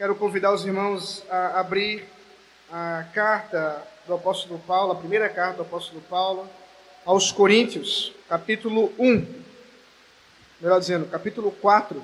[0.00, 2.08] Quero convidar os irmãos a abrir
[2.72, 6.48] a carta do apóstolo Paulo, a primeira carta do apóstolo Paulo
[7.04, 9.26] aos Coríntios, capítulo 1.
[10.58, 12.02] Melhor dizendo, capítulo 4.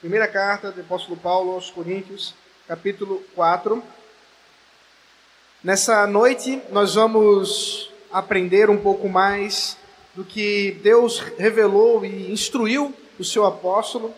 [0.00, 2.34] Primeira carta do apóstolo Paulo aos Coríntios,
[2.66, 3.80] capítulo 4.
[5.62, 9.78] Nessa noite nós vamos aprender um pouco mais
[10.12, 14.12] do que Deus revelou e instruiu o seu apóstolo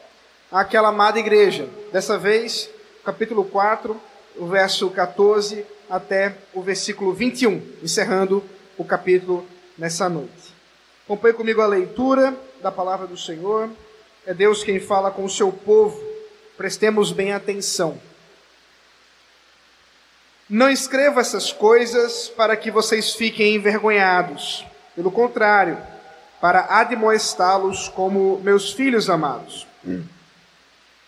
[0.50, 1.68] àquela amada igreja.
[1.92, 2.72] Dessa vez,
[3.04, 4.00] capítulo 4,
[4.36, 8.42] o verso 14 até o versículo 21, encerrando
[8.78, 10.54] o capítulo nessa noite.
[11.04, 13.68] Acompanhe comigo a leitura da palavra do Senhor.
[14.26, 16.02] É Deus quem fala com o seu povo.
[16.56, 18.00] Prestemos bem atenção.
[20.48, 24.64] Não escreva essas coisas para que vocês fiquem envergonhados.
[24.94, 25.76] Pelo contrário,
[26.40, 29.66] para admoestá-los como meus filhos amados.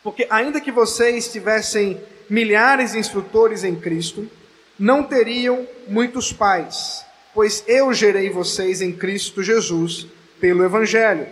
[0.06, 4.30] Porque ainda que vocês tivessem milhares de instrutores em Cristo,
[4.78, 7.04] não teriam muitos pais,
[7.34, 10.06] pois eu gerei vocês em Cristo Jesus
[10.38, 11.26] pelo Evangelho.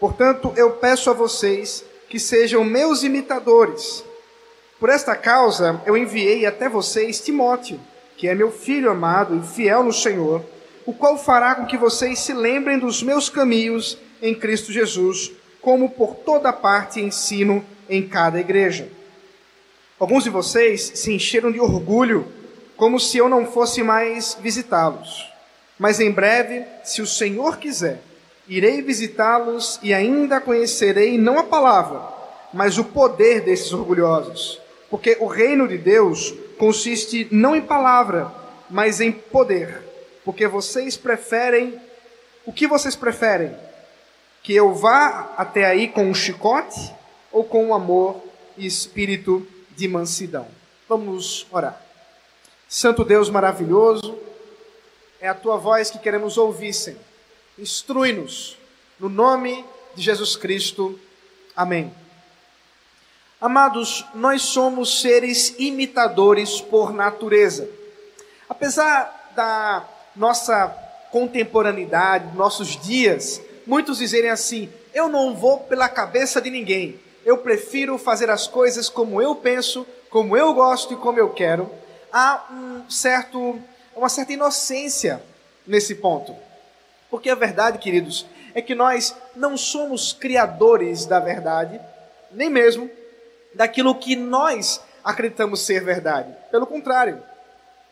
[0.00, 4.02] Portanto, eu peço a vocês que sejam meus imitadores.
[4.80, 7.78] Por esta causa, eu enviei até vocês Timóteo,
[8.16, 10.42] que é meu filho amado e fiel no Senhor,
[10.86, 15.90] o qual fará com que vocês se lembrem dos meus caminhos em Cristo Jesus, como
[15.90, 18.88] por toda parte ensino em cada igreja.
[19.98, 22.26] Alguns de vocês se encheram de orgulho,
[22.76, 25.26] como se eu não fosse mais visitá-los.
[25.78, 28.00] Mas em breve, se o Senhor quiser,
[28.48, 32.02] irei visitá-los e ainda conhecerei não a palavra,
[32.52, 34.60] mas o poder desses orgulhosos.
[34.90, 38.30] Porque o reino de Deus consiste não em palavra,
[38.70, 39.82] mas em poder.
[40.24, 41.80] Porque vocês preferem.
[42.44, 43.54] O que vocês preferem?
[44.42, 46.94] Que eu vá até aí com um chicote?
[47.36, 48.18] Ou com amor
[48.56, 49.46] e espírito
[49.76, 50.48] de mansidão.
[50.88, 51.78] Vamos orar.
[52.66, 54.18] Santo Deus maravilhoso,
[55.20, 56.98] é a tua voz que queremos ouvir, Senhor.
[57.58, 58.56] Instrui-nos
[58.98, 59.62] no nome
[59.94, 60.98] de Jesus Cristo.
[61.54, 61.92] Amém.
[63.38, 67.68] Amados, nós somos seres imitadores por natureza.
[68.48, 70.68] Apesar da nossa
[71.12, 77.98] contemporaneidade, nossos dias, muitos dizerem assim: eu não vou pela cabeça de ninguém, eu prefiro
[77.98, 81.68] fazer as coisas como eu penso, como eu gosto e como eu quero.
[82.12, 83.58] Há um certo,
[83.96, 85.20] uma certa inocência
[85.66, 86.36] nesse ponto.
[87.10, 91.80] Porque a verdade, queridos, é que nós não somos criadores da verdade,
[92.30, 92.88] nem mesmo
[93.52, 96.32] daquilo que nós acreditamos ser verdade.
[96.52, 97.20] Pelo contrário,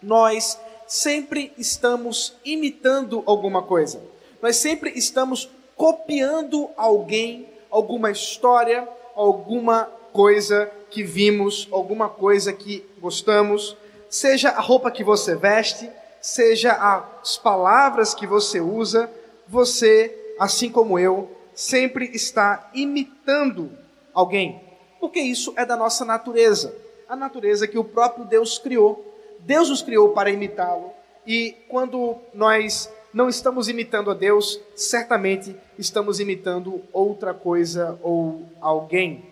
[0.01, 0.57] nós
[0.87, 4.01] sempre estamos imitando alguma coisa.
[4.41, 13.77] Nós sempre estamos copiando alguém, alguma história, alguma coisa que vimos, alguma coisa que gostamos,
[14.09, 19.11] seja a roupa que você veste, seja as palavras que você usa,
[19.49, 23.71] você, assim como eu, sempre está imitando
[24.13, 24.61] alguém,
[25.01, 26.75] porque isso é da nossa natureza,
[27.09, 29.13] a natureza que o próprio Deus criou.
[29.41, 30.91] Deus nos criou para imitá-lo,
[31.27, 39.25] e quando nós não estamos imitando a Deus, certamente estamos imitando outra coisa ou alguém.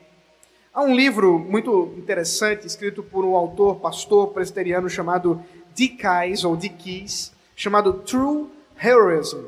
[0.72, 5.42] Há um livro muito interessante, escrito por um autor, pastor presbiteriano chamado
[5.74, 8.46] Dick Kais, ou Dick Keys, chamado True
[8.82, 9.42] Heroism.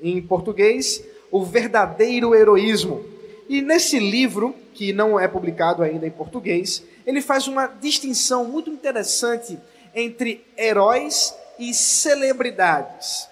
[0.00, 3.04] Em português, O Verdadeiro Heroísmo.
[3.48, 8.70] E nesse livro, que não é publicado ainda em português, ele faz uma distinção muito
[8.70, 9.58] interessante
[9.92, 13.29] entre heróis e celebridades.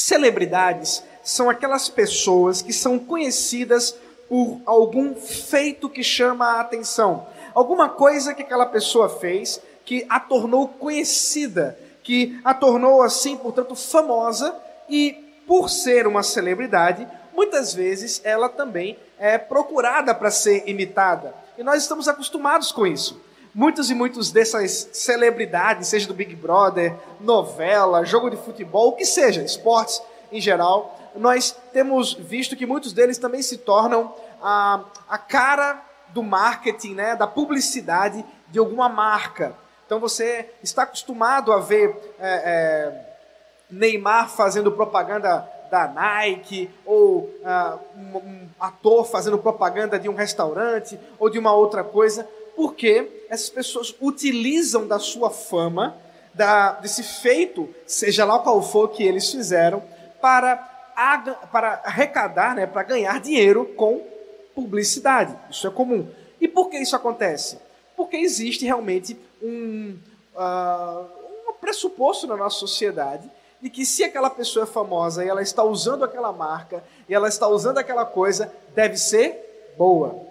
[0.00, 3.94] Celebridades são aquelas pessoas que são conhecidas
[4.30, 10.18] por algum feito que chama a atenção, alguma coisa que aquela pessoa fez que a
[10.18, 14.56] tornou conhecida, que a tornou assim, portanto, famosa
[14.88, 15.12] e
[15.46, 21.34] por ser uma celebridade, muitas vezes ela também é procurada para ser imitada.
[21.58, 23.20] E nós estamos acostumados com isso.
[23.52, 29.04] Muitos e muitos dessas celebridades, seja do Big Brother, novela, jogo de futebol, o que
[29.04, 30.00] seja, esportes
[30.30, 36.22] em geral, nós temos visto que muitos deles também se tornam a, a cara do
[36.22, 39.54] marketing, né, da publicidade de alguma marca.
[39.84, 43.16] Então você está acostumado a ver é, é,
[43.68, 50.98] Neymar fazendo propaganda da Nike, ou uh, um, um ator fazendo propaganda de um restaurante,
[51.18, 52.28] ou de uma outra coisa
[52.60, 55.96] porque essas pessoas utilizam da sua fama,
[56.34, 59.82] da, desse feito, seja lá qual for que eles fizeram,
[60.20, 60.56] para,
[61.50, 64.06] para arrecadar, né, para ganhar dinheiro com
[64.54, 65.34] publicidade.
[65.50, 66.06] Isso é comum.
[66.38, 67.58] E por que isso acontece?
[68.00, 69.94] porque existe realmente um,
[70.34, 73.30] uh, um pressuposto na nossa sociedade
[73.60, 77.28] de que se aquela pessoa é famosa e ela está usando aquela marca e ela
[77.28, 80.29] está usando aquela coisa, deve ser boa.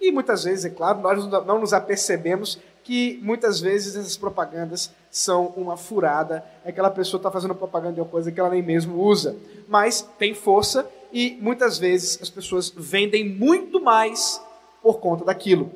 [0.00, 5.46] E muitas vezes, é claro, nós não nos apercebemos que muitas vezes essas propagandas são
[5.56, 9.02] uma furada, é aquela pessoa está fazendo propaganda de uma coisa que ela nem mesmo
[9.02, 9.34] usa,
[9.66, 14.40] mas tem força e muitas vezes as pessoas vendem muito mais
[14.80, 15.68] por conta daquilo.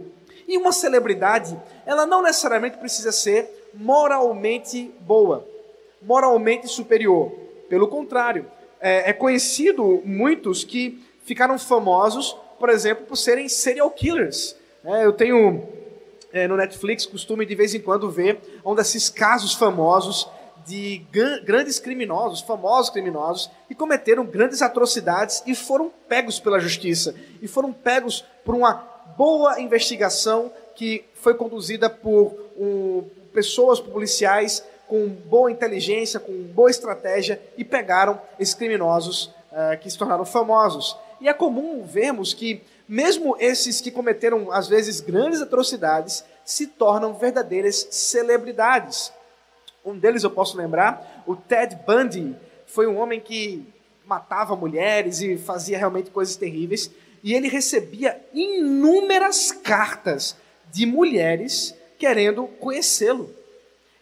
[0.47, 5.45] E uma celebridade, ela não necessariamente precisa ser moralmente boa,
[6.03, 7.33] moralmente superior.
[7.69, 8.47] Pelo contrário,
[8.81, 14.55] é, é conhecido muitos que ficaram famosos, por exemplo, por serem serial killers.
[14.85, 15.67] É, eu tenho
[16.31, 20.29] é, no Netflix costume de vez em quando ver um desses casos famosos
[20.67, 21.03] de
[21.43, 27.15] grandes criminosos, famosos criminosos, que cometeram grandes atrocidades e foram pegos pela justiça.
[27.41, 28.75] E foram pegos por uma
[29.17, 37.41] boa investigação que foi conduzida por um, pessoas policiais com boa inteligência, com boa estratégia
[37.57, 40.97] e pegaram esses criminosos uh, que se tornaram famosos.
[41.21, 47.15] E é comum vermos que mesmo esses que cometeram às vezes grandes atrocidades se tornam
[47.15, 49.13] verdadeiras celebridades.
[49.85, 52.37] Um deles eu posso lembrar, o Ted Bundy,
[52.67, 53.67] foi um homem que
[54.05, 56.91] matava mulheres e fazia realmente coisas terríveis,
[57.23, 60.37] e ele recebia inúmeras cartas
[60.73, 63.33] de mulheres querendo conhecê-lo.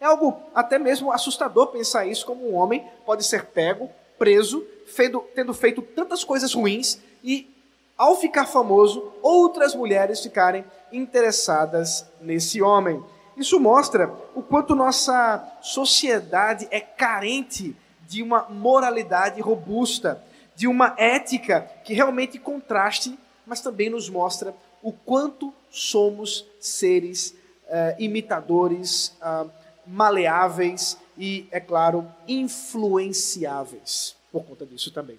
[0.00, 5.24] É algo até mesmo assustador pensar isso, como um homem pode ser pego, preso, feito,
[5.34, 7.48] tendo feito tantas coisas ruins e,
[7.96, 13.02] ao ficar famoso, outras mulheres ficarem interessadas nesse homem.
[13.36, 17.76] Isso mostra o quanto nossa sociedade é carente
[18.08, 20.22] de uma moralidade robusta,
[20.56, 27.30] de uma ética que realmente contraste, mas também nos mostra o quanto somos seres
[27.66, 29.48] uh, imitadores, uh,
[29.86, 35.18] maleáveis e, é claro, influenciáveis por conta disso também.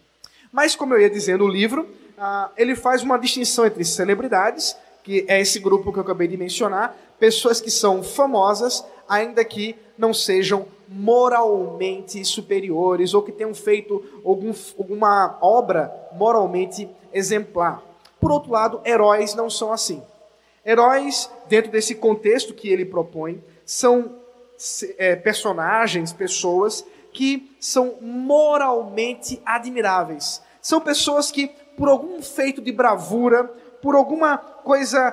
[0.51, 5.25] Mas, como eu ia dizendo, o livro uh, ele faz uma distinção entre celebridades, que
[5.27, 10.13] é esse grupo que eu acabei de mencionar, pessoas que são famosas, ainda que não
[10.13, 17.83] sejam moralmente superiores ou que tenham feito algum, alguma obra moralmente exemplar.
[18.19, 20.01] Por outro lado, heróis não são assim.
[20.65, 24.15] Heróis, dentro desse contexto que ele propõe, são
[24.97, 30.41] é, personagens, pessoas que são moralmente admiráveis.
[30.61, 31.47] São pessoas que,
[31.77, 33.45] por algum feito de bravura,
[33.81, 35.11] por alguma coisa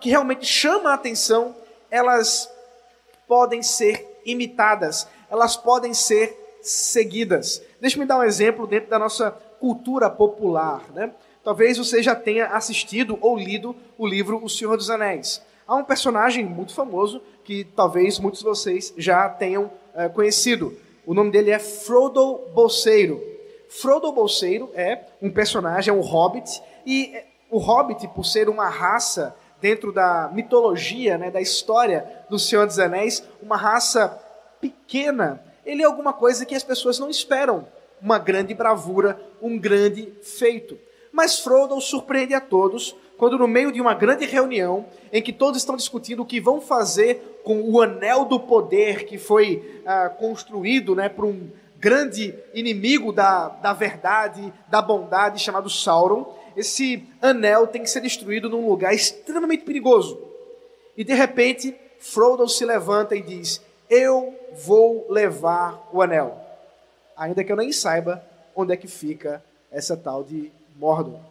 [0.00, 1.54] que realmente chama a atenção,
[1.90, 2.50] elas
[3.26, 7.62] podem ser imitadas, elas podem ser seguidas.
[7.80, 10.82] Deixa-me dar um exemplo dentro da nossa cultura popular.
[10.92, 11.12] Né?
[11.42, 15.40] Talvez você já tenha assistido ou lido o livro O Senhor dos Anéis.
[15.66, 20.76] Há um personagem muito famoso que talvez muitos de vocês já tenham é, conhecido.
[21.10, 23.20] O nome dele é Frodo Bolseiro.
[23.68, 27.12] Frodo Bolseiro é um personagem, é um hobbit, e
[27.50, 32.78] o hobbit, por ser uma raça dentro da mitologia, né, da história do Senhor dos
[32.78, 34.22] Anéis, uma raça
[34.60, 37.66] pequena, ele é alguma coisa que as pessoas não esperam.
[38.00, 40.78] Uma grande bravura, um grande feito.
[41.10, 45.60] Mas Frodo surpreende a todos quando, no meio de uma grande reunião, em que todos
[45.60, 50.94] estão discutindo o que vão fazer com o anel do poder que foi ah, construído
[50.94, 57.82] né, por um grande inimigo da, da verdade, da bondade, chamado Sauron, esse anel tem
[57.82, 60.18] que ser destruído num lugar extremamente perigoso.
[60.96, 63.60] E de repente, Frodo se levanta e diz:
[63.90, 64.34] Eu
[64.64, 66.40] vou levar o anel.
[67.14, 68.24] Ainda que eu nem saiba
[68.56, 71.29] onde é que fica essa tal de Mordor.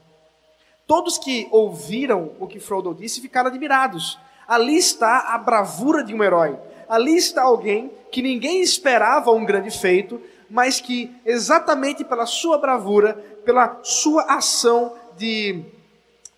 [0.89, 4.17] Todos que ouviram o que Frodo disse ficaram admirados.
[4.47, 6.57] Ali está a bravura de um herói.
[6.89, 10.19] Ali está alguém que ninguém esperava um grande feito,
[10.49, 13.13] mas que exatamente pela sua bravura,
[13.45, 15.63] pela sua ação, de,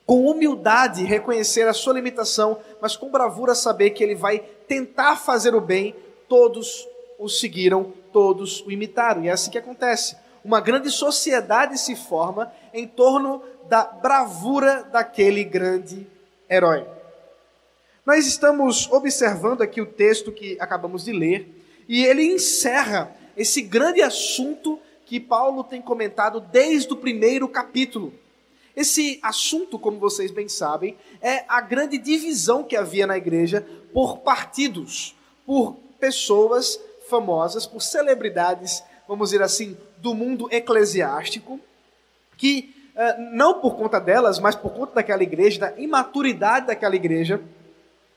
[0.06, 5.56] com humildade, reconhecer a sua limitação, mas com bravura saber que ele vai tentar fazer
[5.56, 5.96] o bem,
[6.28, 6.86] todos
[7.18, 9.24] o seguiram, todos o imitaram.
[9.24, 10.18] E é assim que acontece.
[10.44, 16.08] Uma grande sociedade se forma em torno da bravura daquele grande
[16.50, 16.86] herói.
[18.06, 21.48] Nós estamos observando aqui o texto que acabamos de ler,
[21.88, 28.14] e ele encerra esse grande assunto que Paulo tem comentado desde o primeiro capítulo.
[28.76, 34.20] Esse assunto, como vocês bem sabem, é a grande divisão que havia na igreja por
[34.20, 35.16] partidos,
[35.46, 41.60] por pessoas famosas, por celebridades, vamos dizer assim, do mundo eclesiástico,
[42.38, 42.74] que
[43.34, 47.42] não por conta delas, mas por conta daquela igreja, da imaturidade daquela igreja,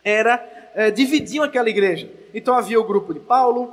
[0.04, 2.10] era é, dividiam aquela igreja.
[2.34, 3.72] Então havia o grupo de Paulo,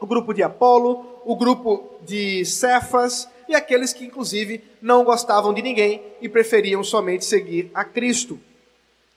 [0.00, 5.62] o grupo de Apolo, o grupo de Cefas e aqueles que, inclusive, não gostavam de
[5.62, 8.38] ninguém e preferiam somente seguir a Cristo.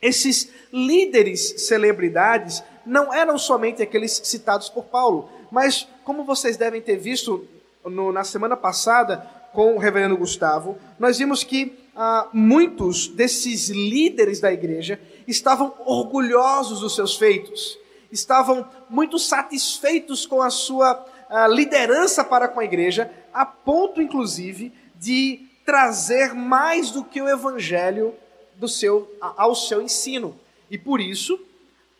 [0.01, 6.97] Esses líderes celebridades não eram somente aqueles citados por Paulo, mas como vocês devem ter
[6.97, 7.47] visto
[7.83, 14.39] no, na semana passada com o reverendo Gustavo, nós vimos que ah, muitos desses líderes
[14.39, 17.77] da igreja estavam orgulhosos dos seus feitos,
[18.11, 24.71] estavam muito satisfeitos com a sua ah, liderança para com a igreja, a ponto, inclusive,
[24.95, 28.13] de trazer mais do que o evangelho
[28.55, 30.39] do seu, ao seu ensino.
[30.69, 31.39] E por isso,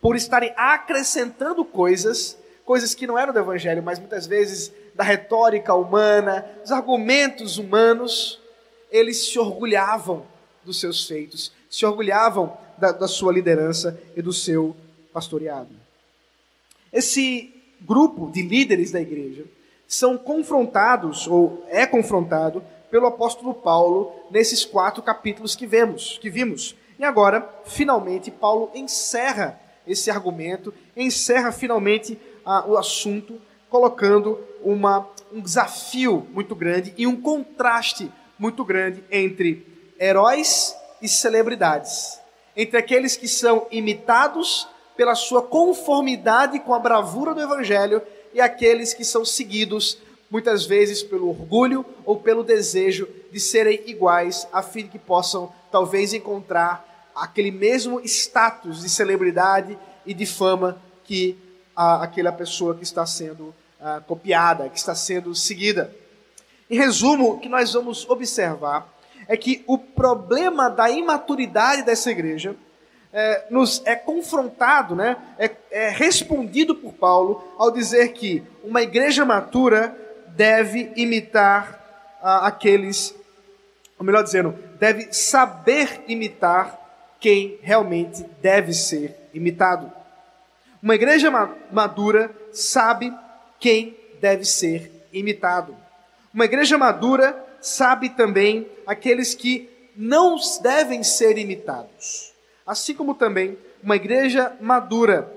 [0.01, 5.75] por estarem acrescentando coisas, coisas que não eram do evangelho, mas muitas vezes da retórica
[5.75, 8.41] humana, dos argumentos humanos,
[8.91, 10.25] eles se orgulhavam
[10.65, 14.75] dos seus feitos, se orgulhavam da, da sua liderança e do seu
[15.13, 15.69] pastoreado.
[16.91, 19.45] Esse grupo de líderes da igreja
[19.87, 26.75] são confrontados, ou é confrontado, pelo apóstolo Paulo nesses quatro capítulos que vemos, que vimos.
[26.97, 33.39] E agora, finalmente, Paulo encerra esse argumento, encerra finalmente ah, o assunto,
[33.69, 39.65] colocando uma, um desafio muito grande e um contraste muito grande entre
[39.99, 42.19] heróis e celebridades,
[42.55, 48.01] entre aqueles que são imitados pela sua conformidade com a bravura do evangelho
[48.33, 54.47] e aqueles que são seguidos muitas vezes pelo orgulho ou pelo desejo de serem iguais,
[54.51, 60.81] a fim de que possam talvez encontrar aquele mesmo status de celebridade e de fama
[61.03, 61.37] que
[61.77, 65.93] a, aquela pessoa que está sendo a, copiada, que está sendo seguida.
[66.67, 68.91] Em resumo, o que nós vamos observar
[69.27, 72.55] é que o problema da imaturidade dessa igreja
[73.13, 79.23] é, nos é confrontado, né, é, é respondido por Paulo ao dizer que uma igreja
[79.23, 79.95] matura
[80.29, 83.15] deve imitar ah, aqueles,
[83.97, 86.77] ou melhor dizendo, deve saber imitar
[87.19, 89.91] quem realmente deve ser imitado.
[90.87, 91.29] Uma igreja
[91.69, 93.13] madura sabe
[93.59, 95.75] quem deve ser imitado.
[96.33, 102.31] Uma igreja madura sabe também aqueles que não devem ser imitados.
[102.65, 105.29] Assim como também uma igreja madura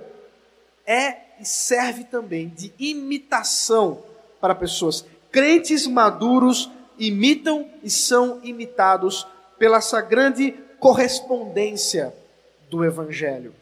[0.87, 4.05] é e serve também de imitação
[4.41, 5.05] para pessoas.
[5.33, 9.27] Crentes maduros imitam e são imitados
[9.59, 12.15] pela essa grande correspondência
[12.71, 13.53] do Evangelho.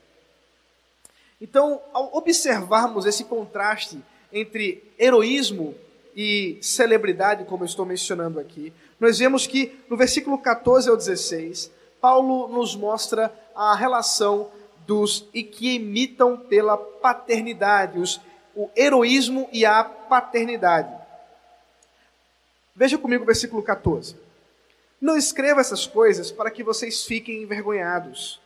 [1.40, 4.02] Então, ao observarmos esse contraste
[4.32, 5.74] entre heroísmo
[6.14, 11.70] e celebridade, como eu estou mencionando aqui, nós vemos que no versículo 14 ao 16,
[12.00, 14.50] Paulo nos mostra a relação
[14.86, 18.20] dos e que imitam pela paternidade, os
[18.58, 20.92] o heroísmo e a paternidade.
[22.74, 24.16] Veja comigo o versículo 14.
[25.00, 28.40] Não escreva essas coisas para que vocês fiquem envergonhados.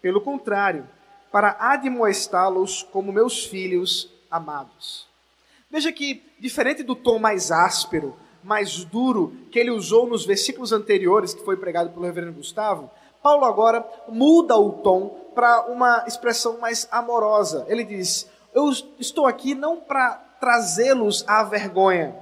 [0.00, 0.88] Pelo contrário,
[1.36, 5.06] para admoestá-los como meus filhos amados.
[5.70, 11.34] Veja que, diferente do tom mais áspero, mais duro que ele usou nos versículos anteriores,
[11.34, 12.90] que foi pregado pelo reverendo Gustavo,
[13.22, 17.66] Paulo agora muda o tom para uma expressão mais amorosa.
[17.68, 22.16] Ele diz: eu estou aqui não para trazê-los à vergonha,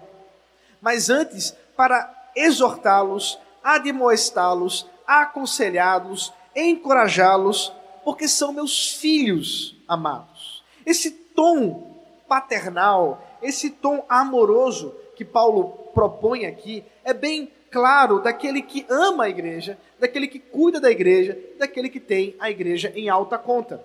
[0.81, 7.73] mas antes para exortá-los, admoestá-los, aconselhá-los, encorajá-los,
[8.05, 10.63] porque são meus filhos amados.
[10.85, 11.95] Esse tom
[12.29, 19.29] paternal, esse tom amoroso que Paulo propõe aqui, é bem claro daquele que ama a
[19.29, 23.85] igreja, daquele que cuida da igreja, daquele que tem a igreja em alta conta.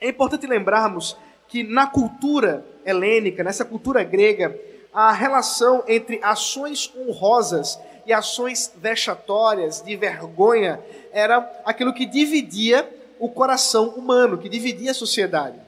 [0.00, 1.16] É importante lembrarmos
[1.46, 4.58] que na cultura helênica, nessa cultura grega,
[4.92, 10.80] a relação entre ações honrosas e ações vexatórias, de vergonha,
[11.12, 15.58] era aquilo que dividia o coração humano, que dividia a sociedade.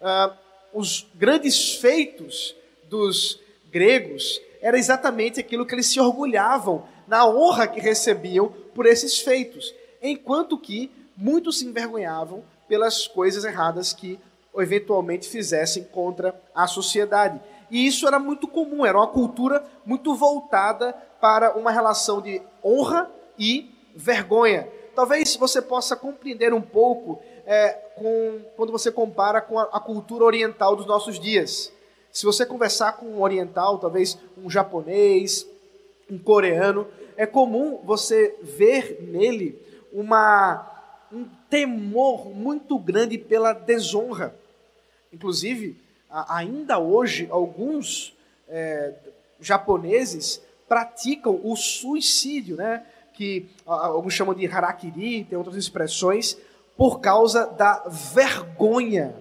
[0.00, 0.34] Uh,
[0.72, 2.54] os grandes feitos
[2.88, 9.20] dos gregos era exatamente aquilo que eles se orgulhavam na honra que recebiam por esses
[9.20, 14.18] feitos, enquanto que muitos se envergonhavam pelas coisas erradas que
[14.56, 17.40] eventualmente fizessem contra a sociedade.
[17.70, 23.10] E isso era muito comum, era uma cultura muito voltada para uma relação de honra
[23.38, 24.68] e vergonha.
[24.94, 30.24] Talvez você possa compreender um pouco é, com, quando você compara com a, a cultura
[30.24, 31.72] oriental dos nossos dias.
[32.12, 35.46] Se você conversar com um oriental, talvez um japonês,
[36.10, 36.86] um coreano,
[37.16, 39.60] é comum você ver nele
[39.92, 40.70] uma
[41.12, 44.34] um temor muito grande pela desonra.
[45.12, 45.76] Inclusive,
[46.10, 48.16] ainda hoje, alguns
[48.48, 48.94] é,
[49.40, 52.84] japoneses praticam o suicídio, né?
[53.14, 56.36] Que alguns chamam de harakiri, tem outras expressões,
[56.76, 59.14] por causa da vergonha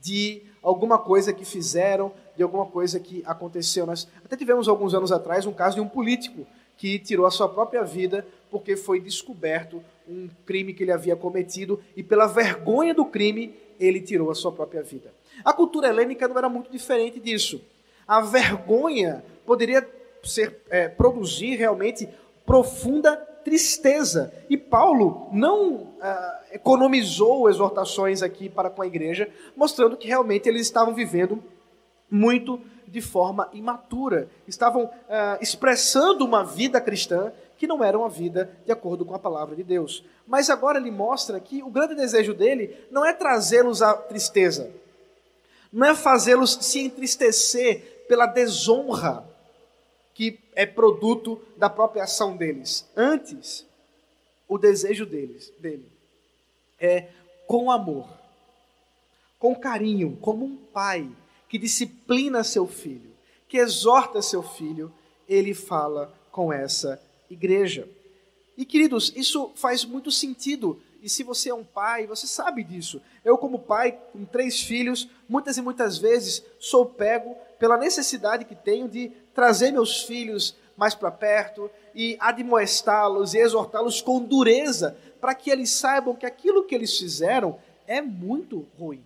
[0.00, 3.86] de alguma coisa que fizeram, de alguma coisa que aconteceu.
[3.86, 6.46] Nós até tivemos alguns anos atrás um caso de um político
[6.76, 11.80] que tirou a sua própria vida porque foi descoberto um crime que ele havia cometido
[11.96, 15.12] e pela vergonha do crime ele tirou a sua própria vida.
[15.44, 17.62] A cultura helênica não era muito diferente disso.
[18.06, 19.88] A vergonha poderia
[20.22, 22.08] ser é, produzir realmente
[22.44, 24.32] profunda tristeza.
[24.48, 30.62] E Paulo não ah, economizou exortações aqui para com a igreja, mostrando que realmente eles
[30.62, 31.42] estavam vivendo
[32.10, 38.50] muito de forma imatura, estavam ah, expressando uma vida cristã que não era uma vida
[38.66, 40.04] de acordo com a palavra de Deus.
[40.26, 44.70] Mas agora ele mostra que o grande desejo dele não é trazê-los à tristeza,
[45.72, 49.24] não é fazê-los se entristecer pela desonra
[50.12, 52.86] que é produto da própria ação deles.
[52.96, 53.66] Antes,
[54.48, 55.90] o desejo deles, dele
[56.78, 57.08] é
[57.46, 58.08] com amor,
[59.38, 61.08] com carinho, como um pai
[61.48, 63.10] que disciplina seu filho,
[63.48, 64.92] que exorta seu filho,
[65.28, 67.88] ele fala com essa igreja.
[68.56, 70.80] E queridos, isso faz muito sentido.
[71.02, 73.00] E se você é um pai, você sabe disso.
[73.24, 78.54] Eu, como pai, com três filhos, muitas e muitas vezes sou pego pela necessidade que
[78.54, 85.34] tenho de trazer meus filhos mais para perto e admoestá-los e exortá-los com dureza, para
[85.34, 89.02] que eles saibam que aquilo que eles fizeram é muito ruim.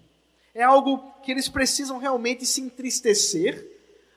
[0.55, 3.67] É algo que eles precisam realmente se entristecer,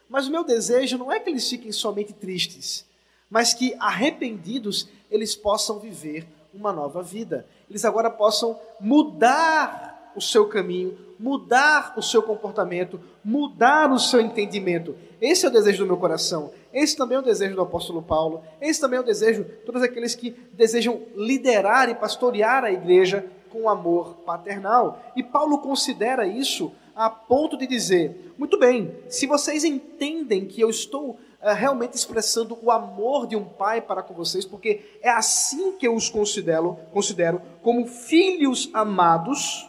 [0.07, 2.85] mas o meu desejo não é que eles fiquem somente tristes,
[3.29, 7.45] mas que arrependidos eles possam viver uma nova vida.
[7.69, 14.95] Eles agora possam mudar o seu caminho, mudar o seu comportamento, mudar o seu entendimento.
[15.19, 16.51] Esse é o desejo do meu coração.
[16.73, 18.41] Esse também é o desejo do apóstolo Paulo.
[18.61, 23.25] Esse também é o desejo de todos aqueles que desejam liderar e pastorear a igreja
[23.49, 24.99] com amor paternal.
[25.15, 30.69] E Paulo considera isso a ponto de dizer: muito bem, se vocês entendem que eu
[30.69, 31.17] estou uh,
[31.53, 35.95] realmente expressando o amor de um pai para com vocês, porque é assim que eu
[35.95, 39.68] os considero, considero como filhos amados,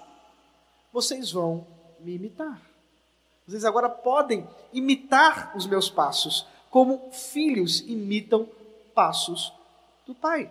[0.93, 1.67] vocês vão
[2.01, 2.61] me imitar.
[3.47, 8.49] Vocês agora podem imitar os meus passos, como filhos imitam
[8.95, 9.53] passos
[10.07, 10.51] do pai.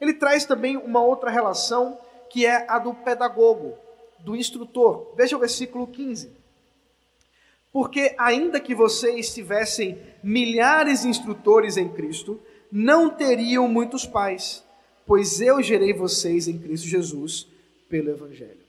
[0.00, 1.98] Ele traz também uma outra relação
[2.28, 3.74] que é a do pedagogo,
[4.18, 5.12] do instrutor.
[5.16, 6.30] Veja o versículo 15.
[7.72, 12.40] Porque, ainda que vocês tivessem milhares de instrutores em Cristo,
[12.72, 14.64] não teriam muitos pais,
[15.06, 17.46] pois eu gerei vocês em Cristo Jesus
[17.88, 18.65] pelo Evangelho.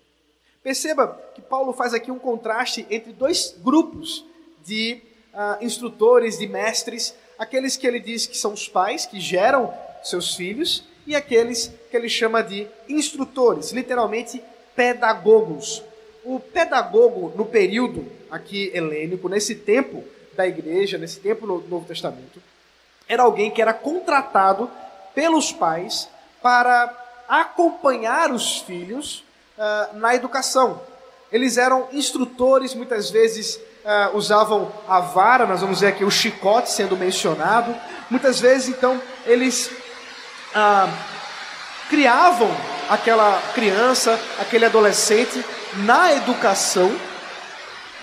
[0.68, 4.26] Perceba que Paulo faz aqui um contraste entre dois grupos
[4.66, 5.02] de
[5.34, 10.36] uh, instrutores, de mestres, aqueles que ele diz que são os pais que geram seus
[10.36, 14.44] filhos e aqueles que ele chama de instrutores, literalmente
[14.76, 15.82] pedagogos.
[16.26, 20.04] O pedagogo no período aqui helênico, nesse tempo
[20.36, 22.44] da igreja, nesse tempo no Novo Testamento,
[23.08, 24.70] era alguém que era contratado
[25.16, 26.10] pelos pais
[26.42, 29.24] para acompanhar os filhos
[29.58, 30.82] uh, na educação.
[31.32, 36.72] Eles eram instrutores, muitas vezes uh, usavam a vara, nós vamos ver aqui o chicote
[36.72, 37.76] sendo mencionado.
[38.10, 39.70] Muitas vezes, então, eles
[40.56, 40.90] uh,
[41.90, 42.50] criavam
[42.90, 45.44] aquela criança, aquele adolescente
[45.86, 46.96] na educação,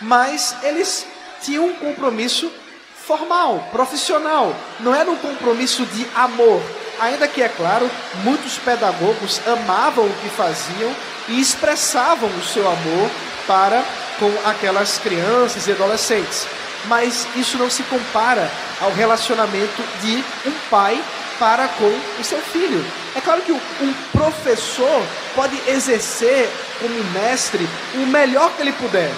[0.01, 1.07] mas eles
[1.41, 2.53] tinham um compromisso
[2.95, 6.63] formal, profissional, não era um compromisso de amor.
[7.01, 7.91] Ainda que, é claro,
[8.23, 10.95] muitos pedagogos amavam o que faziam
[11.29, 13.11] e expressavam o seu amor
[13.47, 13.85] para
[14.19, 16.47] com aquelas crianças e adolescentes.
[16.87, 21.03] Mas isso não se compara ao relacionamento de um pai
[21.39, 22.85] para com o seu filho.
[23.15, 25.03] É claro que um professor
[25.35, 26.49] pode exercer
[26.81, 29.11] como mestre o melhor que ele puder,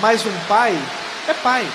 [0.00, 0.76] mas um pai
[1.28, 1.66] é pai.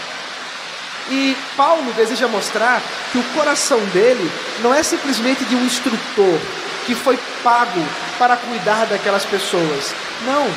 [1.10, 4.30] E Paulo deseja mostrar que o coração dele
[4.62, 6.40] não é simplesmente de um instrutor
[6.88, 7.86] que foi pago
[8.18, 9.94] para cuidar daquelas pessoas.
[10.26, 10.50] Não,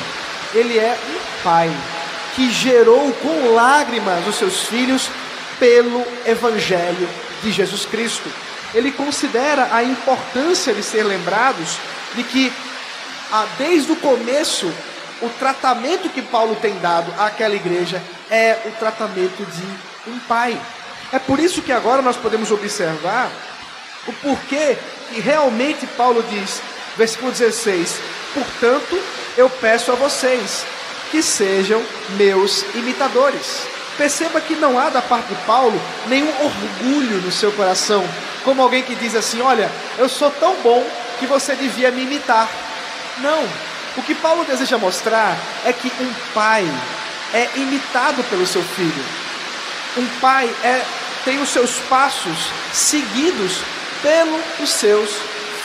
[0.53, 1.69] ele é um pai
[2.35, 5.09] que gerou com lágrimas os seus filhos
[5.59, 7.07] pelo evangelho
[7.43, 8.31] de Jesus Cristo.
[8.73, 11.77] Ele considera a importância de ser lembrados
[12.15, 12.51] de que
[13.31, 14.71] ah, desde o começo
[15.21, 20.59] o tratamento que Paulo tem dado àquela igreja é o tratamento de um pai.
[21.11, 23.29] É por isso que agora nós podemos observar
[24.07, 24.77] o porquê
[25.09, 26.61] que realmente Paulo diz:
[26.97, 27.99] Versículo 16:
[28.33, 28.99] Portanto,
[29.37, 30.65] eu peço a vocês
[31.11, 33.67] que sejam meus imitadores.
[33.97, 38.03] Perceba que não há da parte de Paulo nenhum orgulho no seu coração,
[38.43, 40.85] como alguém que diz assim: Olha, eu sou tão bom
[41.19, 42.49] que você devia me imitar.
[43.19, 43.47] Não.
[43.97, 46.65] O que Paulo deseja mostrar é que um pai
[47.33, 49.05] é imitado pelo seu filho.
[49.97, 50.81] Um pai é,
[51.25, 53.61] tem os seus passos seguidos
[54.01, 55.09] pelos seus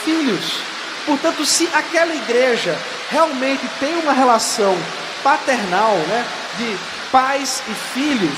[0.03, 0.59] filhos.
[1.05, 2.77] Portanto, se aquela igreja
[3.09, 4.77] realmente tem uma relação
[5.23, 6.25] paternal, né,
[6.57, 6.77] de
[7.11, 8.37] pais e filhos,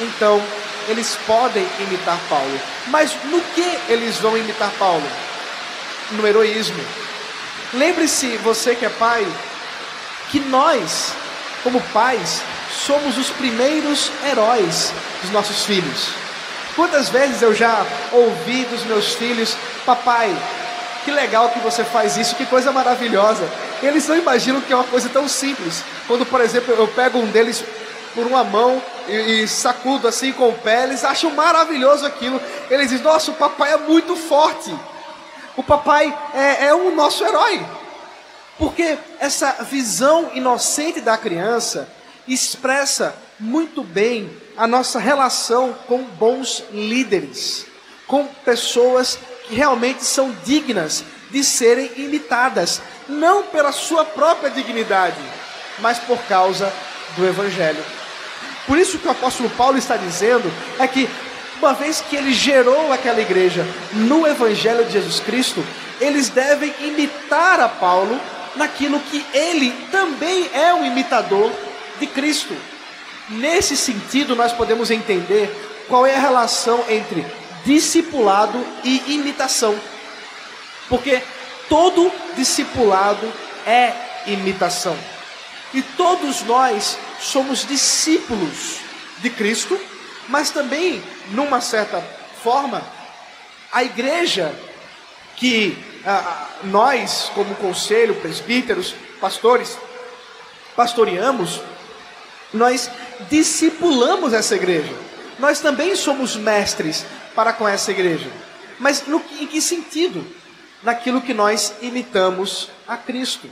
[0.00, 0.42] então
[0.88, 2.60] eles podem imitar Paulo.
[2.88, 5.06] Mas no que eles vão imitar Paulo?
[6.12, 6.84] No heroísmo.
[7.72, 9.26] Lembre-se, você que é pai,
[10.30, 11.12] que nós,
[11.62, 16.25] como pais, somos os primeiros heróis dos nossos filhos.
[16.76, 20.30] Quantas vezes eu já ouvi dos meus filhos, papai,
[21.06, 23.48] que legal que você faz isso, que coisa maravilhosa.
[23.82, 25.82] Eles não imaginam que é uma coisa tão simples.
[26.06, 27.64] Quando, por exemplo, eu pego um deles
[28.14, 32.40] por uma mão e, e sacudo assim com o pé, eles acham maravilhoso aquilo.
[32.70, 34.74] Eles dizem: Nossa, o papai é muito forte.
[35.56, 37.64] O papai é, é o nosso herói.
[38.58, 41.88] Porque essa visão inocente da criança
[42.26, 47.66] expressa muito bem a nossa relação com bons líderes,
[48.06, 55.20] com pessoas que realmente são dignas de serem imitadas, não pela sua própria dignidade,
[55.78, 56.72] mas por causa
[57.16, 57.84] do Evangelho.
[58.66, 61.08] Por isso que o apóstolo Paulo está dizendo é que,
[61.58, 65.64] uma vez que ele gerou aquela igreja no Evangelho de Jesus Cristo,
[66.00, 68.18] eles devem imitar a Paulo
[68.56, 71.50] naquilo que ele também é um imitador
[71.98, 72.54] de Cristo.
[73.28, 75.50] Nesse sentido, nós podemos entender
[75.88, 77.24] qual é a relação entre
[77.64, 79.78] discipulado e imitação.
[80.88, 81.22] Porque
[81.68, 83.32] todo discipulado
[83.66, 83.92] é
[84.26, 84.96] imitação.
[85.74, 88.78] E todos nós somos discípulos
[89.18, 89.78] de Cristo,
[90.28, 92.00] mas também, numa certa
[92.42, 92.82] forma,
[93.72, 94.54] a igreja
[95.36, 99.76] que ah, nós, como conselho, presbíteros, pastores,
[100.76, 101.60] pastoreamos,
[102.52, 102.90] nós
[103.28, 104.94] discipulamos essa igreja.
[105.38, 107.04] Nós também somos mestres
[107.34, 108.30] para com essa igreja.
[108.78, 110.26] Mas no, em que sentido?
[110.82, 113.48] Naquilo que nós imitamos a Cristo.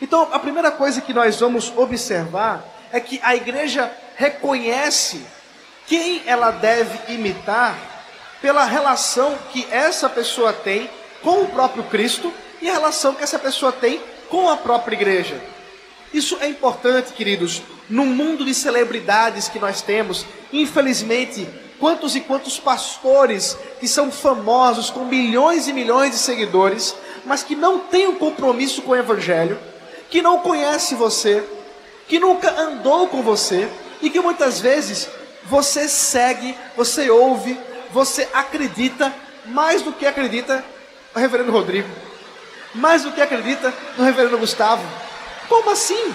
[0.00, 5.24] Então, a primeira coisa que nós vamos observar é que a igreja reconhece
[5.86, 7.76] quem ela deve imitar
[8.40, 10.90] pela relação que essa pessoa tem
[11.22, 15.40] com o próprio Cristo e a relação que essa pessoa tem com a própria igreja.
[16.12, 20.24] Isso é importante, queridos, no mundo de celebridades que nós temos.
[20.52, 21.46] Infelizmente,
[21.78, 27.54] quantos e quantos pastores que são famosos com milhões e milhões de seguidores, mas que
[27.54, 29.58] não têm um compromisso com o evangelho,
[30.08, 31.44] que não conhece você,
[32.08, 33.68] que nunca andou com você
[34.00, 35.08] e que muitas vezes
[35.44, 37.58] você segue, você ouve,
[37.90, 39.12] você acredita
[39.46, 40.64] mais do que acredita
[41.14, 41.88] no reverendo Rodrigo,
[42.74, 44.84] mais do que acredita no reverendo Gustavo.
[45.48, 46.14] Como assim?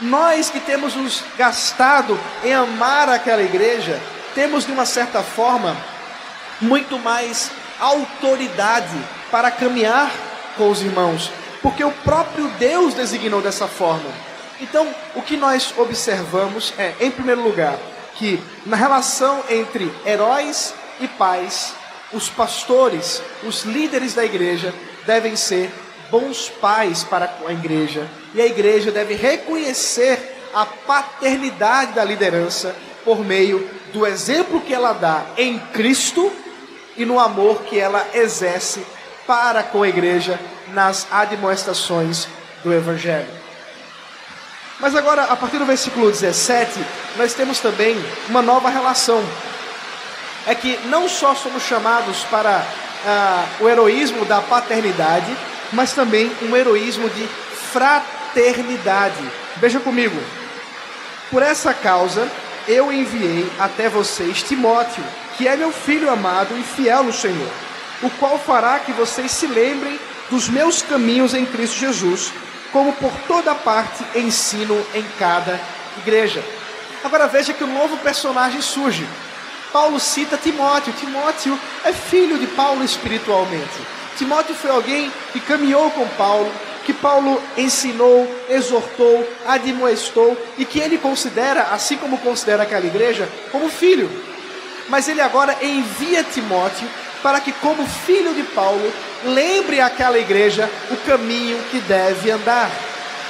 [0.00, 4.00] Nós que temos nos gastado em amar aquela igreja,
[4.34, 5.76] temos de uma certa forma
[6.60, 8.96] muito mais autoridade
[9.30, 10.10] para caminhar
[10.56, 11.30] com os irmãos,
[11.62, 14.10] porque o próprio Deus designou dessa forma.
[14.60, 17.78] Então, o que nós observamos é, em primeiro lugar,
[18.14, 21.74] que na relação entre heróis e pais,
[22.12, 24.74] os pastores, os líderes da igreja,
[25.06, 25.72] devem ser
[26.10, 28.08] bons pais para a igreja.
[28.34, 34.92] E a igreja deve reconhecer a paternidade da liderança por meio do exemplo que ela
[34.92, 36.30] dá em Cristo
[36.96, 38.84] e no amor que ela exerce
[39.26, 42.28] para com a igreja nas admoestações
[42.62, 43.28] do Evangelho.
[44.78, 46.80] Mas agora, a partir do versículo 17,
[47.16, 47.96] nós temos também
[48.28, 49.22] uma nova relação
[50.46, 52.64] é que não só somos chamados para
[53.06, 55.36] ah, o heroísmo da paternidade,
[55.72, 57.26] mas também um heroísmo de
[57.72, 59.22] fraternidade.
[59.56, 60.20] Veja comigo.
[61.30, 62.28] Por essa causa,
[62.66, 65.04] eu enviei até vocês Timóteo,
[65.36, 67.50] que é meu filho amado e fiel no Senhor,
[68.02, 72.32] o qual fará que vocês se lembrem dos meus caminhos em Cristo Jesus,
[72.72, 75.60] como por toda parte ensino em cada
[75.98, 76.42] igreja.
[77.02, 79.06] Agora veja que um novo personagem surge.
[79.72, 80.92] Paulo cita Timóteo.
[80.94, 83.99] Timóteo é filho de Paulo espiritualmente.
[84.16, 86.50] Timóteo foi alguém que caminhou com Paulo,
[86.84, 93.68] que Paulo ensinou, exortou, admoestou e que ele considera, assim como considera aquela igreja, como
[93.68, 94.10] filho.
[94.88, 96.88] Mas ele agora envia Timóteo
[97.22, 98.92] para que, como filho de Paulo,
[99.24, 102.70] lembre aquela igreja o caminho que deve andar.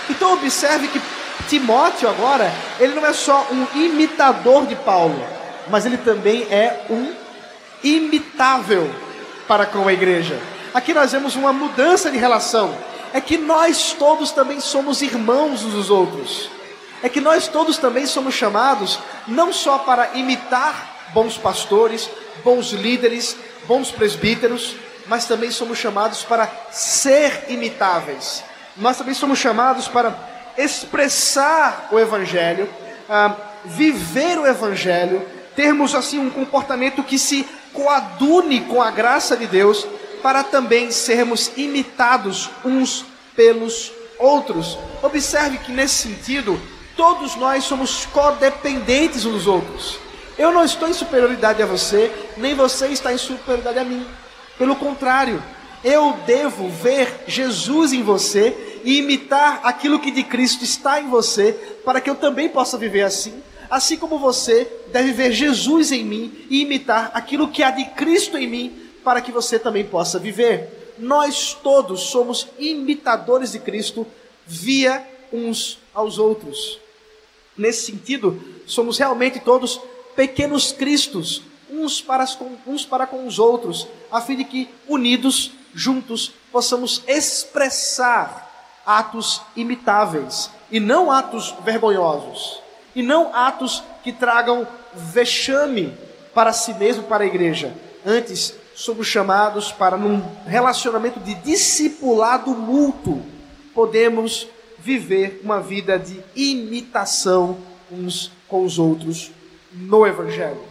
[0.08, 1.00] Então observe que
[1.48, 5.20] Timóteo agora, ele não é só um imitador de Paulo,
[5.68, 7.12] mas ele também é um
[7.82, 8.90] imitável
[9.48, 10.38] para com a igreja.
[10.72, 12.74] Aqui nós vemos uma mudança de relação.
[13.12, 16.48] É que nós todos também somos irmãos uns dos outros.
[17.02, 22.08] É que nós todos também somos chamados não só para imitar bons pastores,
[22.44, 28.44] bons líderes, bons presbíteros, mas também somos chamados para ser imitáveis.
[28.76, 30.16] Nós também somos chamados para
[30.56, 32.68] expressar o Evangelho,
[33.08, 39.46] uh, viver o Evangelho, termos assim um comportamento que se coadune com a graça de
[39.46, 39.86] Deus,
[40.22, 43.04] para também sermos imitados uns
[43.34, 44.78] pelos outros.
[45.02, 46.60] Observe que nesse sentido,
[46.96, 49.98] todos nós somos codependentes uns dos outros.
[50.38, 54.06] Eu não estou em superioridade a você, nem você está em superioridade a mim.
[54.58, 55.42] Pelo contrário,
[55.82, 61.52] eu devo ver Jesus em você e imitar aquilo que de Cristo está em você,
[61.84, 63.42] para que eu também possa viver assim.
[63.70, 68.36] Assim como você deve ver Jesus em mim e imitar aquilo que há de Cristo
[68.36, 70.94] em mim, para que você também possa viver.
[70.98, 74.06] Nós todos somos imitadores de Cristo
[74.46, 76.78] via uns aos outros.
[77.56, 79.80] Nesse sentido, somos realmente todos
[80.14, 82.26] pequenos cristos, uns para,
[82.66, 88.48] uns para com os outros, a fim de que, unidos, juntos, possamos expressar
[88.84, 92.60] atos imitáveis e não atos vergonhosos,
[92.94, 95.96] e não atos que tragam vexame
[96.34, 97.74] para si mesmo, para a igreja.
[98.04, 103.22] Antes, somos chamados para, num relacionamento de discipulado mútuo,
[103.74, 107.58] podemos viver uma vida de imitação
[107.92, 109.32] uns com os outros
[109.70, 110.62] no Evangelho.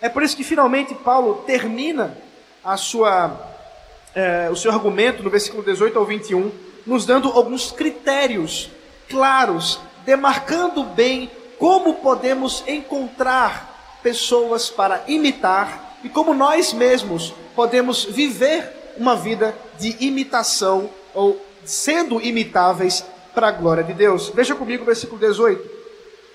[0.00, 2.16] É por isso que finalmente Paulo termina
[2.64, 3.38] a sua,
[4.14, 6.50] é, o seu argumento no versículo 18 ao 21,
[6.86, 8.70] nos dando alguns critérios
[9.10, 18.94] claros, demarcando bem como podemos encontrar pessoas para imitar e como nós mesmos podemos viver
[18.96, 24.30] uma vida de imitação ou sendo imitáveis para a glória de Deus.
[24.34, 25.70] Veja comigo o versículo 18.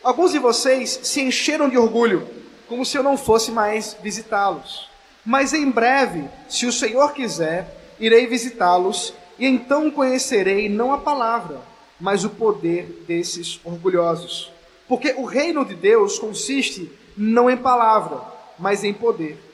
[0.04, 2.28] Alguns de vocês se encheram de orgulho
[2.68, 4.90] como se eu não fosse mais visitá-los.
[5.26, 11.60] Mas em breve, se o Senhor quiser, irei visitá-los e então conhecerei não a palavra,
[12.00, 14.52] mas o poder desses orgulhosos.
[14.88, 18.22] Porque o reino de Deus consiste não em palavra,
[18.58, 19.47] mas em poder.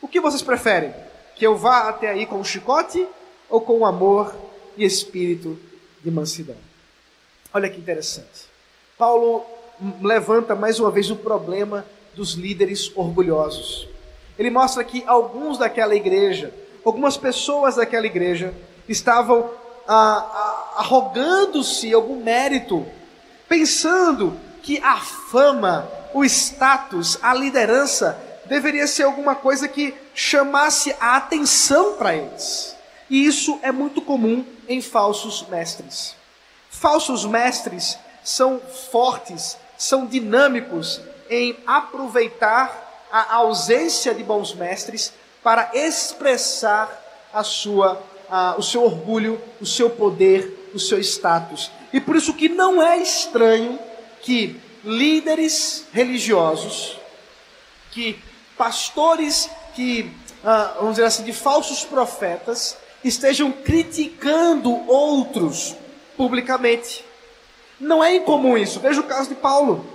[0.00, 0.94] O que vocês preferem?
[1.34, 3.06] Que eu vá até aí com o chicote
[3.48, 4.34] ou com amor
[4.76, 5.58] e espírito
[6.02, 6.56] de mansidão?
[7.52, 8.48] Olha que interessante.
[8.96, 9.44] Paulo
[10.02, 11.84] levanta mais uma vez o problema
[12.14, 13.88] dos líderes orgulhosos.
[14.38, 16.52] Ele mostra que alguns daquela igreja,
[16.84, 18.54] algumas pessoas daquela igreja,
[18.88, 19.50] estavam
[19.86, 22.86] ah, arrogando-se algum mérito,
[23.48, 31.16] pensando que a fama, o status, a liderança deveria ser alguma coisa que chamasse a
[31.16, 32.76] atenção para eles.
[33.10, 36.14] E isso é muito comum em falsos mestres.
[36.70, 47.04] Falsos mestres são fortes, são dinâmicos, em aproveitar a ausência de bons mestres para expressar
[47.32, 51.70] a sua, a, o seu orgulho, o seu poder, o seu status.
[51.92, 53.78] E por isso que não é estranho
[54.20, 56.98] que líderes religiosos,
[57.90, 58.18] que
[58.58, 60.12] pastores que,
[60.44, 65.76] ah, vamos dizer assim, de falsos profetas, estejam criticando outros
[66.16, 67.04] publicamente.
[67.80, 68.80] Não é incomum isso.
[68.80, 69.86] Veja o caso de Paulo.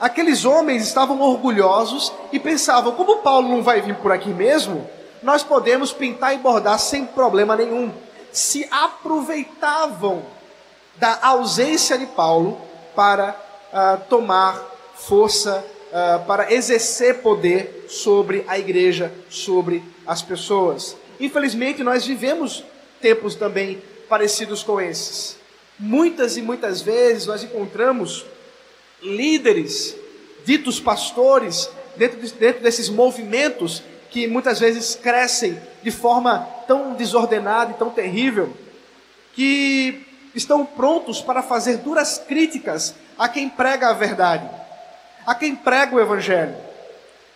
[0.00, 4.88] Aqueles homens estavam orgulhosos e pensavam: como Paulo não vai vir por aqui mesmo,
[5.22, 7.92] nós podemos pintar e bordar sem problema nenhum.
[8.32, 10.22] Se aproveitavam
[10.96, 12.58] da ausência de Paulo
[12.94, 13.34] para
[13.72, 14.62] uh, tomar
[14.94, 20.96] força, uh, para exercer poder sobre a igreja, sobre as pessoas.
[21.18, 22.64] Infelizmente, nós vivemos
[23.00, 25.36] tempos também parecidos com esses.
[25.78, 28.24] Muitas e muitas vezes nós encontramos
[29.02, 29.94] líderes,
[30.44, 37.72] ditos pastores, dentro, de, dentro desses movimentos que muitas vezes crescem de forma tão desordenada
[37.72, 38.52] e tão terrível,
[39.34, 44.48] que estão prontos para fazer duras críticas a quem prega a verdade,
[45.26, 46.56] a quem prega o Evangelho.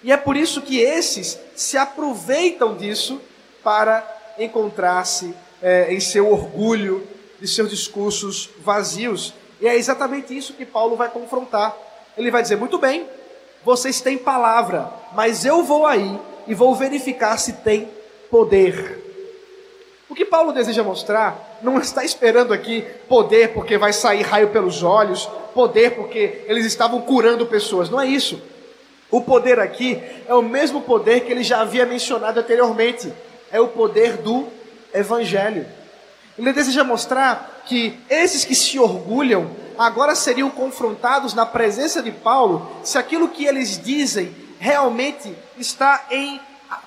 [0.02, 3.20] E é por isso que esses se aproveitam disso
[3.62, 4.06] para
[4.38, 7.06] encontrar-se é, em seu orgulho
[7.40, 11.76] de seus discursos vazios e é exatamente isso que Paulo vai confrontar.
[12.16, 13.06] Ele vai dizer: muito bem,
[13.64, 17.88] vocês têm palavra, mas eu vou aí e vou verificar se tem
[18.30, 19.09] poder.
[20.10, 24.82] O que Paulo deseja mostrar não está esperando aqui poder porque vai sair raio pelos
[24.82, 27.88] olhos, poder porque eles estavam curando pessoas.
[27.88, 28.42] Não é isso.
[29.08, 33.12] O poder aqui é o mesmo poder que ele já havia mencionado anteriormente.
[33.52, 34.48] É o poder do
[34.92, 35.64] evangelho.
[36.36, 42.68] Ele deseja mostrar que esses que se orgulham agora seriam confrontados na presença de Paulo
[42.82, 46.40] se aquilo que eles dizem realmente está em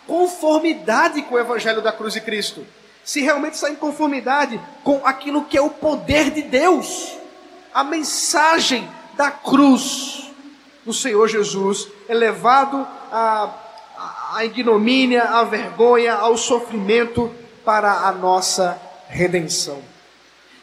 [0.06, 2.66] conformidade com o evangelho da cruz de Cristo
[3.04, 7.18] se realmente está em conformidade com aquilo que é o poder de Deus,
[7.74, 10.32] a mensagem da cruz
[10.86, 13.54] do Senhor Jesus, elevado à,
[14.34, 19.82] à ignomínia, à vergonha, ao sofrimento para a nossa redenção.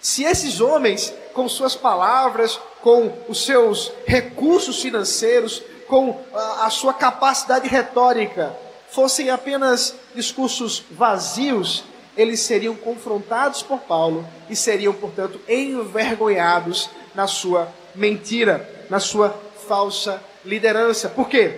[0.01, 6.95] Se esses homens, com suas palavras, com os seus recursos financeiros, com a, a sua
[6.95, 8.57] capacidade retórica,
[8.91, 11.85] fossem apenas discursos vazios,
[12.17, 19.35] eles seriam confrontados por Paulo e seriam, portanto, envergonhados na sua mentira, na sua
[19.69, 21.09] falsa liderança.
[21.09, 21.55] Por quê?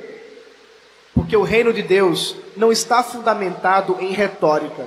[1.15, 4.87] Porque o reino de Deus não está fundamentado em retórica.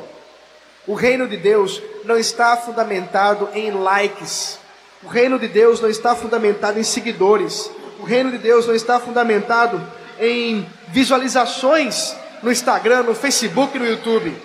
[0.87, 4.59] O reino de Deus não está fundamentado em likes.
[5.03, 7.71] O reino de Deus não está fundamentado em seguidores.
[7.99, 9.81] O reino de Deus não está fundamentado
[10.19, 14.35] em visualizações no Instagram, no Facebook, no YouTube.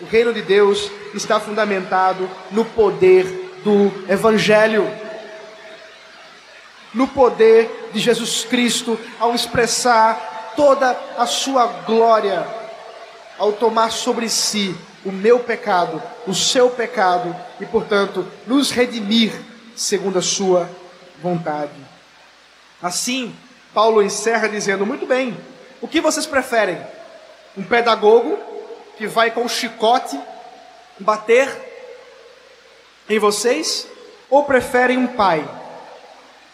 [0.00, 3.24] O reino de Deus está fundamentado no poder
[3.64, 4.88] do Evangelho,
[6.94, 12.46] no poder de Jesus Cristo ao expressar toda a sua glória,
[13.38, 19.32] ao tomar sobre si o meu pecado, o seu pecado e, portanto, nos redimir
[19.74, 20.68] segundo a sua
[21.22, 21.72] vontade.
[22.82, 23.34] Assim,
[23.74, 25.36] Paulo encerra dizendo: Muito bem,
[25.80, 26.78] o que vocês preferem?
[27.56, 28.38] Um pedagogo
[28.98, 30.20] que vai com o chicote
[30.98, 31.48] bater
[33.08, 33.86] em vocês?
[34.28, 35.48] Ou preferem um pai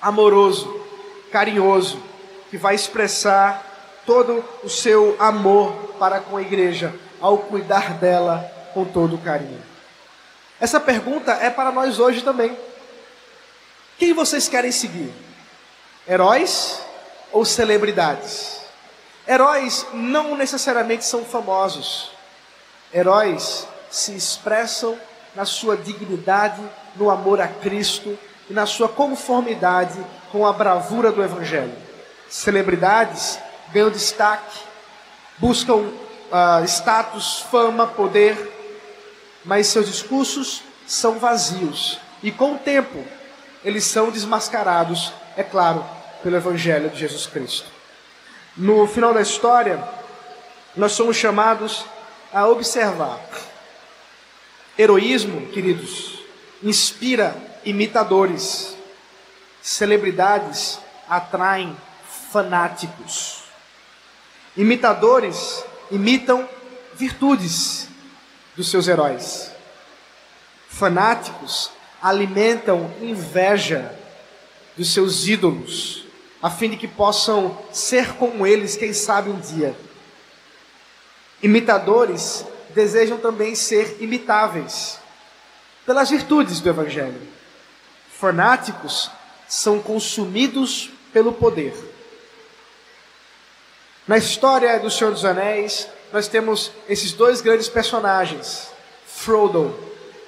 [0.01, 0.81] amoroso,
[1.33, 2.01] carinhoso,
[2.51, 3.65] que vai expressar
[4.07, 9.61] todo o seu amor para com a igreja ao cuidar dela com todo carinho?
[10.61, 12.57] Essa pergunta é para nós hoje também.
[13.99, 15.13] Quem vocês querem seguir?
[16.07, 16.81] Heróis
[17.33, 18.61] ou celebridades?
[19.27, 22.14] Heróis não necessariamente são famosos.
[22.95, 24.97] Heróis se expressam
[25.35, 26.63] na sua dignidade,
[26.95, 28.17] no amor a Cristo
[28.49, 29.99] e na sua conformidade
[30.31, 31.75] com a bravura do Evangelho.
[32.29, 33.39] Celebridades
[33.73, 34.61] ganham destaque,
[35.39, 38.37] buscam uh, status, fama, poder,
[39.45, 43.05] mas seus discursos são vazios e com o tempo
[43.65, 45.85] eles são desmascarados, é claro,
[46.23, 47.67] pelo Evangelho de Jesus Cristo.
[48.57, 49.83] No final da história,
[50.77, 51.85] nós somos chamados
[52.35, 53.21] a observar.
[54.77, 56.19] Heroísmo, queridos,
[56.63, 58.77] inspira imitadores.
[59.63, 61.75] Celebridades atraem
[62.33, 63.45] fanáticos.
[64.57, 66.49] Imitadores imitam
[66.95, 67.89] virtudes
[68.57, 69.53] dos seus heróis.
[70.69, 71.71] Fanáticos
[72.03, 73.97] alimentam inveja
[74.77, 76.05] dos seus ídolos,
[76.43, 79.75] a fim de que possam ser como eles, quem sabe um dia.
[81.45, 84.99] Imitadores desejam também ser imitáveis
[85.85, 87.21] pelas virtudes do Evangelho.
[88.19, 89.11] Fanáticos
[89.47, 91.75] são consumidos pelo poder.
[94.09, 98.71] Na história do Senhor dos Anéis, nós temos esses dois grandes personagens:
[99.07, 99.79] Frodo,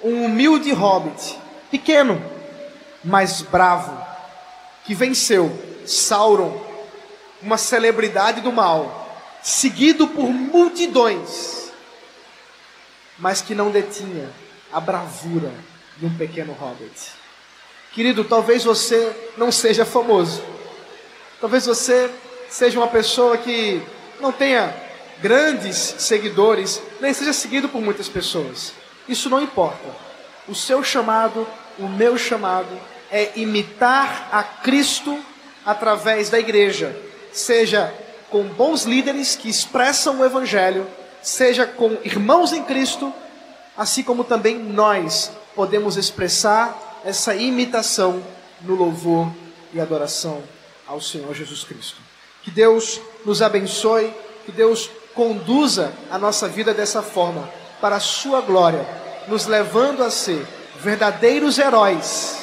[0.03, 1.35] um humilde hobbit,
[1.71, 2.23] pequeno,
[3.03, 3.99] mas bravo,
[4.85, 5.51] que venceu
[5.83, 6.63] Sauron,
[7.41, 9.06] uma celebridade do mal
[9.47, 11.71] seguido por multidões,
[13.17, 14.29] mas que não detinha
[14.73, 15.49] a bravura
[15.95, 17.13] de um pequeno hobbit.
[17.93, 20.43] Querido, talvez você não seja famoso,
[21.39, 22.11] talvez você
[22.49, 23.81] seja uma pessoa que
[24.19, 24.75] não tenha
[25.21, 28.73] grandes seguidores, nem seja seguido por muitas pessoas.
[29.07, 29.95] Isso não importa.
[30.45, 31.47] O seu chamado,
[31.79, 32.77] o meu chamado,
[33.09, 35.17] é imitar a Cristo
[35.65, 36.93] através da igreja,
[37.31, 40.87] seja com bons líderes que expressam o Evangelho,
[41.21, 43.13] seja com irmãos em Cristo,
[43.75, 48.21] assim como também nós podemos expressar essa imitação
[48.61, 49.31] no louvor
[49.73, 50.43] e adoração
[50.85, 51.97] ao Senhor Jesus Cristo.
[52.43, 54.13] Que Deus nos abençoe,
[54.45, 57.49] que Deus conduza a nossa vida dessa forma,
[57.81, 58.85] para a Sua glória,
[59.27, 60.45] nos levando a ser
[60.79, 62.37] verdadeiros heróis,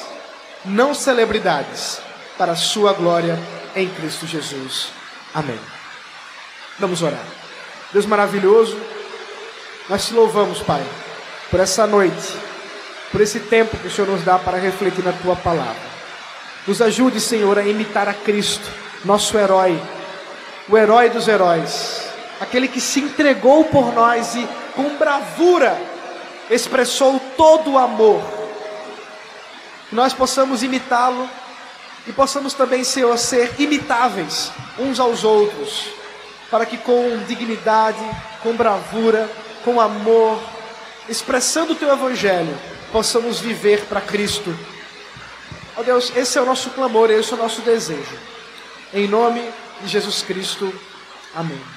[0.63, 1.99] não celebridades,
[2.37, 3.39] para a Sua glória
[3.75, 4.89] em Cristo Jesus.
[5.33, 5.74] Amém.
[6.79, 7.23] Vamos orar.
[7.93, 8.77] Deus maravilhoso,
[9.87, 10.83] nós te louvamos, Pai,
[11.49, 12.35] por essa noite,
[13.11, 15.95] por esse tempo que o Senhor nos dá para refletir na tua palavra.
[16.67, 18.69] Nos ajude, Senhor, a imitar a Cristo,
[19.05, 19.79] nosso herói,
[20.67, 22.01] o herói dos heróis,
[22.41, 25.79] aquele que se entregou por nós e com bravura
[26.49, 28.21] expressou todo o amor.
[29.89, 31.29] Que nós possamos imitá-lo
[32.07, 35.85] e possamos também, Senhor, ser imitáveis uns aos outros,
[36.49, 37.99] para que com dignidade,
[38.41, 39.29] com bravura,
[39.63, 40.39] com amor,
[41.09, 42.55] expressando o teu evangelho,
[42.91, 44.55] possamos viver para Cristo.
[45.75, 48.17] Ó oh Deus, esse é o nosso clamor, esse é o nosso desejo.
[48.93, 49.43] Em nome
[49.81, 50.73] de Jesus Cristo.
[51.33, 51.74] Amém.